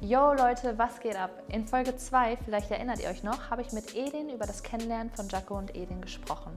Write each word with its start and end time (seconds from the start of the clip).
Yo 0.00 0.32
Leute, 0.32 0.78
was 0.78 1.00
geht 1.00 1.16
ab? 1.16 1.42
In 1.48 1.66
Folge 1.66 1.96
2, 1.96 2.36
vielleicht 2.44 2.70
erinnert 2.70 3.00
ihr 3.00 3.08
euch 3.08 3.24
noch, 3.24 3.50
habe 3.50 3.62
ich 3.62 3.72
mit 3.72 3.96
Edin 3.96 4.30
über 4.30 4.46
das 4.46 4.62
Kennenlernen 4.62 5.10
von 5.10 5.28
Jaco 5.28 5.58
und 5.58 5.74
Edin 5.74 6.00
gesprochen. 6.00 6.56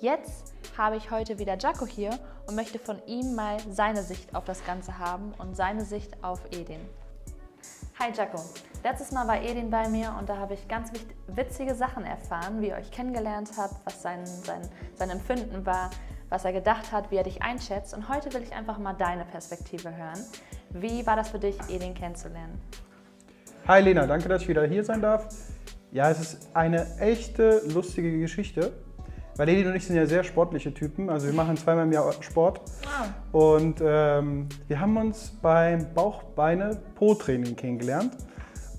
Jetzt 0.00 0.54
habe 0.78 0.96
ich 0.96 1.10
heute 1.10 1.38
wieder 1.38 1.58
Jaco 1.58 1.86
hier 1.86 2.18
und 2.46 2.54
möchte 2.54 2.78
von 2.78 2.98
ihm 3.06 3.34
mal 3.34 3.58
seine 3.70 4.02
Sicht 4.02 4.34
auf 4.34 4.46
das 4.46 4.64
Ganze 4.64 4.98
haben 4.98 5.34
und 5.36 5.54
seine 5.54 5.84
Sicht 5.84 6.24
auf 6.24 6.40
Edin. 6.50 6.80
Hi 7.98 8.10
Jaco, 8.10 8.42
letztes 8.82 9.12
Mal 9.12 9.28
war 9.28 9.42
Edin 9.42 9.68
bei 9.68 9.86
mir 9.90 10.14
und 10.18 10.26
da 10.30 10.38
habe 10.38 10.54
ich 10.54 10.66
ganz 10.66 10.90
witzige 11.26 11.74
Sachen 11.74 12.06
erfahren, 12.06 12.62
wie 12.62 12.68
ihr 12.68 12.76
euch 12.76 12.90
kennengelernt 12.90 13.50
habt, 13.58 13.74
was 13.84 14.00
sein, 14.00 14.24
sein, 14.24 14.62
sein 14.94 15.10
Empfinden 15.10 15.66
war, 15.66 15.90
was 16.30 16.46
er 16.46 16.54
gedacht 16.54 16.90
hat, 16.90 17.10
wie 17.10 17.16
er 17.16 17.24
dich 17.24 17.42
einschätzt. 17.42 17.92
Und 17.92 18.08
heute 18.08 18.32
will 18.32 18.42
ich 18.42 18.54
einfach 18.54 18.78
mal 18.78 18.94
deine 18.94 19.26
Perspektive 19.26 19.94
hören. 19.94 20.24
Wie 20.70 21.06
war 21.06 21.16
das 21.16 21.30
für 21.30 21.38
dich, 21.38 21.56
Edin 21.68 21.94
kennenzulernen? 21.94 22.60
Hi 23.68 23.82
Lena, 23.82 24.06
danke, 24.06 24.30
dass 24.30 24.40
ich 24.40 24.48
wieder 24.48 24.64
hier 24.66 24.82
sein 24.82 25.02
darf. 25.02 25.28
Ja, 25.92 26.10
es 26.10 26.18
ist 26.20 26.48
eine 26.54 26.86
echte 27.00 27.60
lustige 27.74 28.18
Geschichte. 28.18 28.72
Weil 29.36 29.50
Edin 29.50 29.66
und 29.66 29.76
ich 29.76 29.86
sind 29.86 29.94
ja 29.94 30.06
sehr 30.06 30.24
sportliche 30.24 30.72
Typen. 30.72 31.10
Also 31.10 31.26
wir 31.26 31.34
machen 31.34 31.54
zweimal 31.58 31.84
im 31.84 31.92
Jahr 31.92 32.10
Sport. 32.22 32.62
Wow. 33.30 33.52
Und 33.52 33.82
ähm, 33.84 34.48
wir 34.68 34.80
haben 34.80 34.96
uns 34.96 35.36
beim 35.42 35.92
Bauch-Beine-Po-Training 35.92 37.56
kennengelernt. 37.56 38.16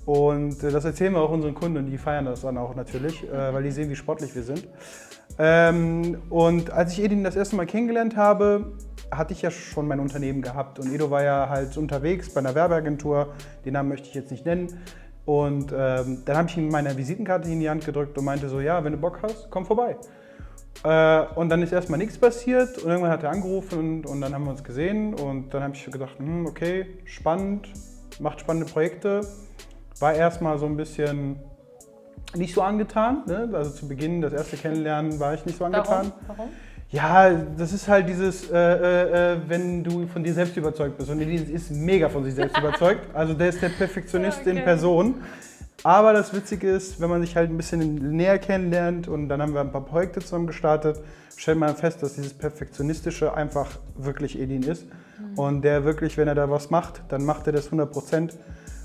Und 0.06 0.60
äh, 0.64 0.72
das 0.72 0.84
erzählen 0.84 1.12
wir 1.12 1.20
auch 1.20 1.30
unseren 1.30 1.54
Kunden 1.54 1.76
und 1.76 1.86
die 1.86 1.96
feiern 1.96 2.24
das 2.24 2.40
dann 2.40 2.58
auch 2.58 2.74
natürlich, 2.74 3.22
äh, 3.22 3.54
weil 3.54 3.62
die 3.62 3.70
sehen, 3.70 3.90
wie 3.90 3.96
sportlich 3.96 4.34
wir 4.34 4.42
sind. 4.42 4.66
Ähm, 5.38 6.20
und 6.30 6.72
als 6.72 6.94
ich 6.94 7.04
Edin 7.04 7.22
das 7.22 7.36
erste 7.36 7.54
Mal 7.54 7.66
kennengelernt 7.66 8.16
habe, 8.16 8.72
hatte 9.10 9.32
ich 9.32 9.42
ja 9.42 9.50
schon 9.50 9.88
mein 9.88 10.00
Unternehmen 10.00 10.42
gehabt 10.42 10.78
und 10.78 10.92
Edo 10.92 11.10
war 11.10 11.22
ja 11.22 11.48
halt 11.48 11.76
unterwegs 11.76 12.32
bei 12.32 12.40
einer 12.40 12.54
Werbeagentur, 12.54 13.34
den 13.64 13.74
Namen 13.74 13.88
möchte 13.88 14.08
ich 14.08 14.14
jetzt 14.14 14.30
nicht 14.30 14.46
nennen. 14.46 14.80
Und 15.26 15.72
ähm, 15.76 16.22
dann 16.24 16.36
habe 16.36 16.48
ich 16.48 16.56
ihm 16.56 16.68
meine 16.68 16.96
Visitenkarte 16.96 17.48
in 17.48 17.60
die 17.60 17.70
Hand 17.70 17.84
gedrückt 17.84 18.16
und 18.18 18.24
meinte 18.24 18.48
so, 18.48 18.60
ja, 18.60 18.82
wenn 18.82 18.92
du 18.92 18.98
Bock 18.98 19.20
hast, 19.22 19.50
komm 19.50 19.66
vorbei. 19.66 19.96
Äh, 20.82 21.26
und 21.34 21.50
dann 21.50 21.62
ist 21.62 21.72
erstmal 21.72 21.98
nichts 21.98 22.18
passiert 22.18 22.78
und 22.78 22.88
irgendwann 22.88 23.10
hat 23.10 23.22
er 23.22 23.30
angerufen 23.30 23.78
und, 23.78 24.06
und 24.06 24.20
dann 24.20 24.34
haben 24.34 24.44
wir 24.44 24.50
uns 24.50 24.64
gesehen 24.64 25.14
und 25.14 25.52
dann 25.52 25.62
habe 25.62 25.74
ich 25.74 25.84
gedacht, 25.84 26.18
hm, 26.18 26.46
okay, 26.46 26.86
spannend, 27.04 27.68
macht 28.18 28.40
spannende 28.40 28.70
Projekte. 28.70 29.20
War 29.98 30.14
erstmal 30.14 30.58
so 30.58 30.66
ein 30.66 30.76
bisschen 30.76 31.38
nicht 32.34 32.54
so 32.54 32.62
angetan. 32.62 33.24
Ne? 33.26 33.50
Also 33.52 33.70
zu 33.70 33.88
Beginn, 33.88 34.22
das 34.22 34.32
erste 34.32 34.56
Kennenlernen, 34.56 35.20
war 35.20 35.34
ich 35.34 35.44
nicht 35.44 35.58
so 35.58 35.64
angetan. 35.64 36.12
Warum? 36.26 36.38
Warum? 36.38 36.48
Ja, 36.92 37.30
das 37.56 37.72
ist 37.72 37.86
halt 37.86 38.08
dieses, 38.08 38.50
äh, 38.50 38.56
äh, 38.56 39.34
äh 39.34 39.38
wenn 39.46 39.84
du 39.84 40.08
von 40.08 40.24
dir 40.24 40.34
selbst 40.34 40.56
überzeugt 40.56 40.98
bist. 40.98 41.08
Und 41.08 41.20
Elise 41.20 41.52
ist 41.52 41.70
mega 41.70 42.08
von 42.08 42.24
sich 42.24 42.34
selbst 42.34 42.58
überzeugt. 42.58 43.14
Also 43.14 43.32
der 43.34 43.50
ist 43.50 43.62
der 43.62 43.68
Perfektionist 43.68 44.40
okay. 44.40 44.50
in 44.50 44.64
Person. 44.64 45.14
Aber 45.82 46.12
das 46.12 46.34
Witzige 46.34 46.70
ist, 46.70 47.00
wenn 47.00 47.08
man 47.08 47.22
sich 47.22 47.36
halt 47.36 47.48
ein 47.48 47.56
bisschen 47.56 48.16
näher 48.16 48.38
kennenlernt 48.38 49.08
und 49.08 49.28
dann 49.28 49.40
haben 49.40 49.54
wir 49.54 49.60
ein 49.60 49.72
paar 49.72 49.84
Projekte 49.84 50.20
zusammen 50.20 50.46
gestartet, 50.46 51.00
stellt 51.36 51.58
man 51.58 51.74
fest, 51.74 52.02
dass 52.02 52.14
dieses 52.14 52.34
Perfektionistische 52.34 53.32
einfach 53.34 53.78
wirklich 53.96 54.38
Edin 54.38 54.62
ist. 54.64 54.84
Mhm. 54.86 55.38
Und 55.38 55.62
der 55.62 55.84
wirklich, 55.84 56.18
wenn 56.18 56.28
er 56.28 56.34
da 56.34 56.50
was 56.50 56.70
macht, 56.70 57.02
dann 57.08 57.24
macht 57.24 57.46
er 57.46 57.54
das 57.54 57.66
100 57.66 57.90
Prozent. 57.90 58.36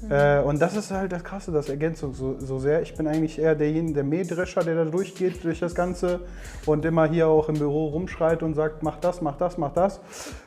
Mhm. 0.02 0.12
Äh, 0.12 0.40
und 0.42 0.62
das 0.62 0.76
ist 0.76 0.92
halt 0.92 1.12
das 1.12 1.24
Krasse, 1.24 1.52
das 1.52 1.70
Ergänzung 1.70 2.14
so, 2.14 2.40
so 2.40 2.60
sehr. 2.60 2.82
Ich 2.82 2.96
bin 2.96 3.08
eigentlich 3.08 3.40
eher 3.40 3.56
derjenige, 3.56 3.96
der 3.96 4.04
Mähdrescher, 4.04 4.64
der 4.64 4.76
da 4.76 4.86
durchgeht 4.86 5.44
durch 5.44 5.60
das 5.60 5.76
Ganze 5.76 6.22
und 6.66 6.86
immer 6.86 7.08
hier 7.08 7.28
auch 7.28 7.50
im 7.50 7.56
Büro 7.56 7.88
rumschreit 7.88 8.44
und 8.44 8.54
sagt, 8.54 8.84
mach 8.84 8.98
das, 8.98 9.22
mach 9.22 9.38
das, 9.38 9.58
mach 9.58 9.74
das. 9.74 10.00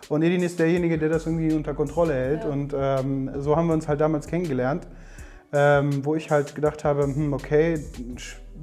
Und 0.08 0.22
Edin 0.22 0.42
ist 0.42 0.58
derjenige, 0.58 0.98
der 0.98 1.08
das 1.08 1.26
irgendwie 1.26 1.52
unter 1.52 1.74
Kontrolle 1.74 2.14
hält. 2.14 2.44
Ja. 2.44 2.50
Und 2.50 2.74
ähm, 2.76 3.30
so 3.38 3.56
haben 3.56 3.66
wir 3.66 3.74
uns 3.74 3.88
halt 3.88 4.00
damals 4.00 4.26
kennengelernt, 4.26 4.86
ähm, 5.52 6.04
wo 6.04 6.14
ich 6.14 6.30
halt 6.30 6.54
gedacht 6.54 6.84
habe, 6.84 7.04
hm, 7.04 7.32
okay, 7.32 7.78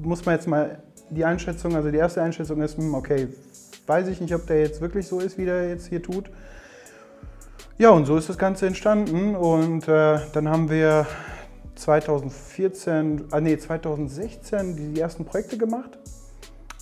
muss 0.01 0.25
man 0.25 0.35
jetzt 0.35 0.47
mal 0.47 0.79
die 1.09 1.25
Einschätzung, 1.25 1.75
also 1.75 1.91
die 1.91 1.97
erste 1.97 2.21
Einschätzung 2.21 2.61
ist, 2.61 2.77
hm, 2.77 2.93
okay, 2.93 3.27
weiß 3.87 4.07
ich 4.07 4.21
nicht, 4.21 4.33
ob 4.33 4.47
der 4.47 4.61
jetzt 4.61 4.81
wirklich 4.81 5.07
so 5.07 5.19
ist, 5.19 5.37
wie 5.37 5.45
der 5.45 5.69
jetzt 5.69 5.87
hier 5.87 6.01
tut. 6.01 6.29
Ja, 7.77 7.89
und 7.89 8.05
so 8.05 8.15
ist 8.15 8.29
das 8.29 8.37
Ganze 8.37 8.67
entstanden. 8.67 9.35
Und 9.35 9.87
äh, 9.89 10.19
dann 10.31 10.47
haben 10.47 10.69
wir 10.69 11.05
2014, 11.75 13.25
ah 13.31 13.41
nee, 13.41 13.57
2016 13.57 14.93
die 14.93 14.99
ersten 15.01 15.25
Projekte 15.25 15.57
gemacht. 15.57 15.97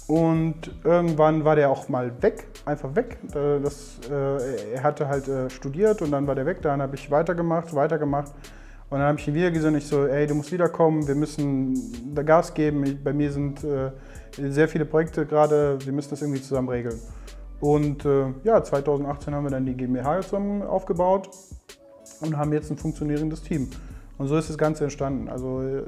Und 0.06 0.56
irgendwann 0.84 1.46
war 1.46 1.56
der 1.56 1.72
auch 1.72 1.90
mal 1.90 2.12
weg, 2.22 2.46
einfach 2.66 2.96
weg. 2.96 3.18
Äh, 3.34 3.59
das, 3.64 4.02
äh, 4.08 4.76
er 4.76 4.84
hatte 4.84 5.08
halt 5.08 5.28
äh, 5.28 5.50
studiert 5.50 6.03
und 6.03 6.12
dann 6.12 6.28
war 6.28 6.36
der 6.36 6.46
weg, 6.46 6.62
dann 6.62 6.80
habe 6.80 6.96
ich 6.96 7.09
weitergemacht, 7.09 7.74
weitergemacht. 7.74 8.32
Und 8.92 9.00
dann 9.00 9.08
habe 9.08 9.20
ich 9.20 9.28
ihn 9.28 9.34
wieder 9.34 9.50
gesehen, 9.50 9.76
ich 9.76 9.88
so, 9.88 10.06
ey, 10.06 10.28
du 10.28 10.36
musst 10.36 10.52
wiederkommen, 10.52 11.08
wir 11.08 11.16
müssen 11.16 12.14
da 12.14 12.22
Gas 12.22 12.53
geben, 12.53 13.00
bei 13.03 13.14
mir 13.14 13.32
sind 13.32 13.64
äh, 13.64 13.90
sehr 14.38 14.68
viele 14.68 14.86
Projekte 14.86 15.26
gerade, 15.26 15.80
wir 15.84 15.94
müssen 15.94 16.12
das 16.12 16.22
irgendwie 16.22 16.42
zusammen 16.42 16.70
regeln. 16.70 17.00
Und 17.63 18.03
äh, 18.03 18.25
ja, 18.44 18.62
2018 18.62 19.34
haben 19.34 19.46
wir 19.46 19.51
dann 19.51 19.66
die 19.66 19.74
GmbH 19.74 20.19
zusammen 20.19 20.63
aufgebaut 20.63 21.29
und 22.19 22.35
haben 22.35 22.51
jetzt 22.51 22.69
ein 22.69 22.75
funktionierendes 22.75 23.41
Team. 23.41 23.69
Und 24.18 24.28
so 24.28 24.35
ist 24.35 24.50
das 24.50 24.57
Ganze 24.57 24.84
entstanden. 24.84 25.29
Also, 25.29 25.62
äh, 25.62 25.85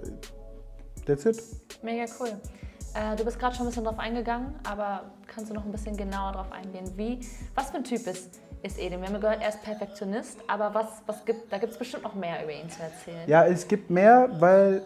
that's 1.05 1.25
it. 1.25 1.43
Mega 1.83 2.05
cool. 2.17 2.29
Äh, 2.29 3.17
du 3.17 3.25
bist 3.25 3.37
gerade 3.37 3.57
schon 3.57 3.65
ein 3.65 3.71
bisschen 3.71 3.83
drauf 3.83 3.99
eingegangen, 3.99 4.55
aber 4.63 5.01
kannst 5.27 5.49
du 5.49 5.53
noch 5.53 5.65
ein 5.65 5.71
bisschen 5.73 5.97
genauer 5.97 6.31
drauf 6.31 6.49
eingehen? 6.53 6.89
Wie, 6.95 7.19
was 7.55 7.71
für 7.71 7.75
ein 7.75 7.83
Typ 7.83 8.07
ist, 8.07 8.39
ist 8.63 8.79
Edin? 8.79 9.01
Wir 9.01 9.09
haben 9.09 9.19
gehört, 9.19 9.41
er 9.41 9.49
ist 9.49 9.61
Perfektionist, 9.61 10.37
aber 10.47 10.73
was, 10.73 10.87
was 11.07 11.25
gibt, 11.25 11.51
da 11.51 11.57
gibt 11.57 11.73
es 11.73 11.77
bestimmt 11.77 12.03
noch 12.03 12.15
mehr 12.15 12.41
über 12.41 12.53
ihn 12.53 12.69
zu 12.69 12.81
erzählen. 12.83 13.27
Ja, 13.27 13.43
es 13.47 13.67
gibt 13.67 13.89
mehr, 13.89 14.29
weil 14.39 14.85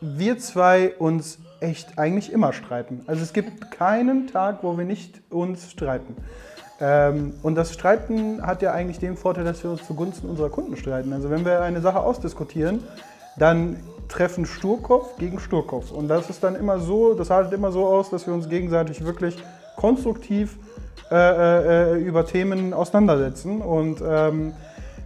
wir 0.00 0.38
zwei 0.38 0.94
uns 0.98 1.38
echt 1.60 1.98
eigentlich 1.98 2.32
immer 2.32 2.52
streiten. 2.52 3.02
Also 3.06 3.22
es 3.22 3.32
gibt 3.32 3.70
keinen 3.70 4.26
Tag, 4.26 4.58
wo 4.62 4.76
wir 4.76 4.84
nicht 4.84 5.20
uns 5.30 5.70
streiten. 5.70 6.16
Ähm, 6.80 7.34
und 7.42 7.54
das 7.54 7.72
Streiten 7.72 8.46
hat 8.46 8.62
ja 8.62 8.72
eigentlich 8.72 8.98
den 8.98 9.16
Vorteil, 9.16 9.44
dass 9.44 9.62
wir 9.62 9.70
uns 9.70 9.86
zugunsten 9.86 10.28
unserer 10.28 10.50
Kunden 10.50 10.76
streiten. 10.76 11.12
Also 11.12 11.30
wenn 11.30 11.44
wir 11.44 11.62
eine 11.62 11.80
Sache 11.80 12.00
ausdiskutieren, 12.00 12.82
dann 13.38 13.76
treffen 14.08 14.46
Sturkopf 14.46 15.16
gegen 15.16 15.40
Sturkopf. 15.40 15.90
Und 15.90 16.08
das 16.08 16.30
ist 16.30 16.44
dann 16.44 16.54
immer 16.54 16.78
so, 16.78 17.14
das 17.14 17.30
haltet 17.30 17.52
immer 17.52 17.72
so 17.72 17.86
aus, 17.86 18.10
dass 18.10 18.26
wir 18.26 18.34
uns 18.34 18.48
gegenseitig 18.48 19.04
wirklich 19.04 19.36
konstruktiv 19.76 20.58
äh, 21.10 21.94
äh, 21.94 22.02
über 22.02 22.26
Themen 22.26 22.72
auseinandersetzen. 22.72 23.62
Und 23.62 24.02
ähm, 24.06 24.54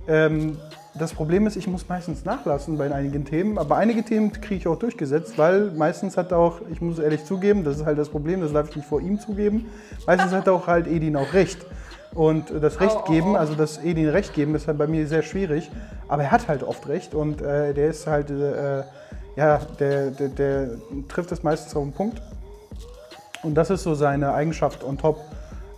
ähm, 0.09 0.57
das 1.01 1.15
Problem 1.15 1.47
ist, 1.47 1.57
ich 1.57 1.67
muss 1.67 1.89
meistens 1.89 2.25
nachlassen 2.25 2.77
bei 2.77 2.93
einigen 2.93 3.25
Themen, 3.25 3.59
aber 3.59 3.77
einige 3.77 4.03
Themen 4.05 4.33
kriege 4.33 4.57
ich 4.57 4.69
auch 4.69 4.79
durchgesetzt, 4.79 5.39
weil 5.39 5.71
meistens 5.71 6.17
hat 6.17 6.33
auch, 6.33 6.61
ich 6.71 6.81
muss 6.81 6.99
ehrlich 6.99 7.25
zugeben, 7.25 7.65
das 7.65 7.79
ist 7.79 7.87
halt 7.87 7.99
das 7.99 8.11
Problem, 8.11 8.41
das 8.41 8.53
darf 8.53 8.69
ich 8.69 8.77
nicht 8.77 8.89
vor 8.89 9.01
ihm 9.01 9.19
zugeben, 9.19 9.67
meistens 10.07 10.33
hat 10.33 10.49
auch 10.49 10.67
halt 10.67 10.87
Edin 10.87 11.17
auch 11.17 11.33
recht. 11.33 11.65
Und 12.13 12.53
das 12.61 12.81
Recht 12.81 13.05
geben, 13.07 13.37
also 13.37 13.55
das 13.55 13.79
Edin 13.79 14.09
Recht 14.09 14.35
geben, 14.35 14.55
ist 14.57 14.67
halt 14.67 14.79
bei 14.79 14.89
mir 14.89 15.07
sehr 15.07 15.23
schwierig, 15.23 15.71
aber 16.09 16.25
er 16.25 16.33
hat 16.33 16.49
halt 16.49 16.65
oft 16.65 16.89
Recht 16.89 17.15
und 17.15 17.41
äh, 17.41 17.73
der 17.73 17.89
ist 17.89 18.07
halt, 18.07 18.31
äh, 18.31 18.83
ja, 19.37 19.61
der, 19.79 20.11
der, 20.11 20.29
der, 20.29 20.69
trifft 21.09 21.31
es 21.33 21.43
meistens 21.43 21.75
auf 21.77 21.85
den 21.85 21.93
Punkt. 21.93 22.21
Und 23.43 23.55
das 23.55 23.71
ist 23.71 23.85
so 23.85 23.95
seine 23.95 24.35
Eigenschaft 24.35 24.85
on 24.85 24.99
top. 24.99 25.21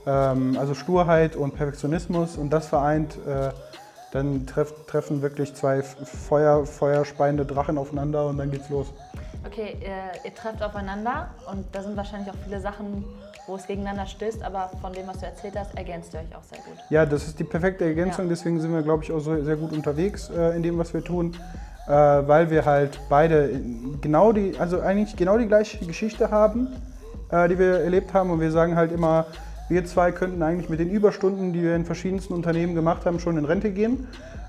Ähm, 0.07 0.57
also 0.59 0.75
Sturheit 0.75 1.37
und 1.37 1.55
Perfektionismus 1.55 2.37
und 2.37 2.51
das 2.51 2.67
vereint 2.67 3.19
äh, 3.27 3.51
dann 4.13 4.47
treff, 4.47 4.73
treffen 4.87 5.23
wirklich 5.23 5.55
zwei 5.55 5.83
Feuer, 5.83 6.65
feuerspeiende 6.67 7.45
Drachen 7.45 7.79
aufeinander 7.79 8.27
und 8.27 8.39
dann 8.39 8.51
geht's 8.51 8.69
los. 8.69 8.93
Okay, 9.45 9.77
ihr, 9.81 10.25
ihr, 10.25 10.35
trefft 10.35 10.63
aufeinander 10.63 11.31
und 11.51 11.65
da 11.73 11.83
sind 11.83 11.97
wahrscheinlich 11.97 12.31
auch 12.31 12.37
viele 12.45 12.61
Sachen, 12.61 13.05
wo 13.47 13.57
es 13.57 13.67
gegeneinander 13.67 14.07
stößt, 14.07 14.43
aber 14.45 14.71
von 14.81 14.93
dem, 14.93 15.09
was 15.09 15.19
du 15.19 15.27
erzählt 15.27 15.55
hast, 15.59 15.77
ergänzt 15.77 16.15
ihr 16.15 16.21
euch 16.21 16.37
auch 16.37 16.45
sehr 16.45 16.59
gut. 16.59 16.77
Ja, 16.91 17.07
das 17.07 17.27
ist 17.27 17.39
die 17.39 17.45
perfekte 17.45 17.85
Ergänzung, 17.85 18.27
ja. 18.27 18.31
deswegen 18.31 18.61
sind 18.61 18.73
wir, 18.73 18.83
glaube 18.83 19.03
ich, 19.03 19.11
auch 19.11 19.19
so 19.19 19.43
sehr 19.43 19.57
gut 19.57 19.73
unterwegs 19.73 20.31
äh, 20.31 20.55
in 20.55 20.63
dem, 20.63 20.79
was 20.79 20.95
wir 20.95 21.03
tun, 21.03 21.35
äh, 21.89 21.91
weil 21.91 22.51
wir 22.51 22.65
halt 22.67 23.01
beide 23.09 23.61
genau 24.01 24.33
die, 24.33 24.55
also 24.59 24.81
eigentlich 24.81 25.17
genau 25.17 25.39
die 25.39 25.49
gleiche 25.49 25.85
Geschichte 25.85 26.31
haben, 26.31 26.69
äh, 27.31 27.49
die 27.49 27.59
wir 27.59 27.81
erlebt 27.81 28.15
haben 28.15 28.31
und 28.31 28.41
wir 28.41 28.53
sagen 28.53 28.77
halt 28.77 28.93
immer, 28.93 29.27
wir 29.73 29.85
zwei 29.85 30.13
könnten 30.13 30.43
eigentlich 30.43 30.69
mit 30.69 30.81
den 30.81 30.91
Überstunden, 30.91 31.53
die 31.53 31.63
wir 31.63 31.75
in 31.75 31.85
verschiedensten 31.85 32.35
Unternehmen 32.35 32.75
gemacht 32.75 33.07
haben, 33.07 33.19
schon 33.19 33.39
in 33.39 33.45
Rente 33.45 33.71
gehen. 33.71 34.07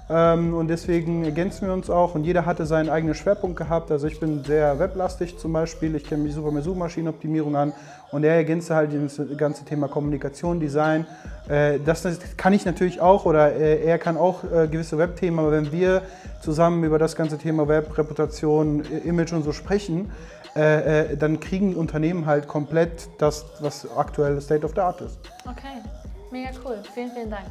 Ähm, 0.09 0.53
und 0.53 0.67
deswegen 0.67 1.23
ergänzen 1.23 1.67
wir 1.67 1.73
uns 1.73 1.89
auch 1.89 2.13
und 2.13 2.25
jeder 2.25 2.45
hatte 2.45 2.65
seinen 2.65 2.89
eigenen 2.89 3.15
Schwerpunkt 3.15 3.57
gehabt. 3.57 3.89
Also 3.89 4.07
ich 4.07 4.19
bin 4.19 4.43
sehr 4.43 4.77
weblastig 4.77 5.37
zum 5.37 5.53
Beispiel, 5.53 5.95
ich 5.95 6.03
kenne 6.03 6.23
mich 6.23 6.33
super 6.33 6.51
mit 6.51 6.63
Suchmaschinenoptimierung 6.63 7.55
an 7.55 7.73
und 8.11 8.25
er 8.25 8.35
ergänzt 8.35 8.69
halt 8.69 8.91
das 8.93 9.19
ganze 9.37 9.63
Thema 9.63 9.87
Kommunikation, 9.87 10.59
Design. 10.59 11.07
Äh, 11.47 11.79
das 11.79 12.07
kann 12.37 12.53
ich 12.53 12.65
natürlich 12.65 13.01
auch 13.01 13.25
oder 13.25 13.53
äh, 13.53 13.83
er 13.83 13.97
kann 13.99 14.17
auch 14.17 14.43
äh, 14.43 14.67
gewisse 14.67 14.97
Webthemen, 14.97 15.39
aber 15.39 15.51
wenn 15.51 15.71
wir 15.71 16.03
zusammen 16.41 16.83
über 16.83 16.99
das 16.99 17.15
ganze 17.15 17.37
Thema 17.37 17.67
Web, 17.67 17.97
Reputation, 17.97 18.83
Image 19.03 19.33
und 19.33 19.43
so 19.43 19.51
sprechen, 19.51 20.11
dann 20.55 21.39
kriegen 21.39 21.75
Unternehmen 21.75 22.27
halt 22.27 22.47
komplett 22.47 23.09
das, 23.17 23.43
was 23.59 23.87
aktuell 23.97 24.39
State 24.39 24.63
of 24.63 24.73
the 24.75 24.81
Art 24.81 25.01
ist. 25.01 25.17
Okay, 25.45 25.81
mega 26.31 26.51
cool. 26.63 26.77
Vielen, 26.93 27.09
vielen 27.09 27.31
Dank. 27.31 27.47